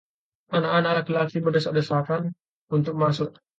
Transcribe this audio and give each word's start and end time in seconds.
Anak-anak 0.59 0.93
laki-laki 0.99 1.37
berdesak-desakan 1.45 2.23
untuk 2.77 2.95
masuk. 3.03 3.31